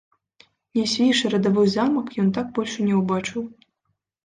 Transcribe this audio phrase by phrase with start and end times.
[0.79, 3.41] Нясвіж і радавы замак ён так больш і не ўбачыў.